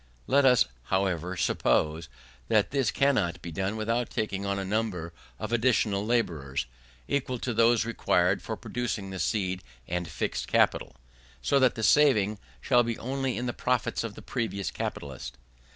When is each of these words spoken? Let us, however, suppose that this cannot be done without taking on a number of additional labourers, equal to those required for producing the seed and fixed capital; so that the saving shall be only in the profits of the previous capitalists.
Let 0.25 0.45
us, 0.45 0.65
however, 0.85 1.37
suppose 1.37 2.09
that 2.47 2.71
this 2.71 2.89
cannot 2.89 3.39
be 3.43 3.51
done 3.51 3.75
without 3.77 4.09
taking 4.09 4.47
on 4.47 4.57
a 4.57 4.65
number 4.65 5.13
of 5.37 5.53
additional 5.53 6.03
labourers, 6.03 6.65
equal 7.07 7.37
to 7.37 7.53
those 7.53 7.85
required 7.85 8.41
for 8.41 8.57
producing 8.57 9.11
the 9.11 9.19
seed 9.19 9.61
and 9.87 10.07
fixed 10.07 10.47
capital; 10.47 10.95
so 11.43 11.59
that 11.59 11.75
the 11.75 11.83
saving 11.83 12.39
shall 12.61 12.81
be 12.81 12.97
only 12.97 13.37
in 13.37 13.45
the 13.45 13.53
profits 13.53 14.03
of 14.03 14.15
the 14.15 14.23
previous 14.23 14.71
capitalists. 14.71 15.37